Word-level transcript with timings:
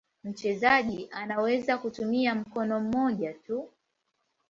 Mchezaji 0.23 1.07
anaweza 1.11 1.77
kutumia 1.77 2.35
mkono 2.35 2.79
mmoja 2.79 3.33
tu. 3.33 3.69